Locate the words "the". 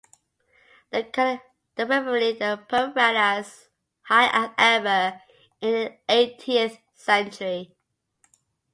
0.89-1.19, 5.71-5.97